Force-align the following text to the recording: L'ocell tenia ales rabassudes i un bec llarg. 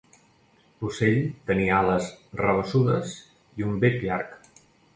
L'ocell 0.79 1.19
tenia 1.51 1.75
ales 1.81 2.09
rabassudes 2.41 3.15
i 3.61 3.69
un 3.71 3.79
bec 3.87 4.05
llarg. 4.09 4.53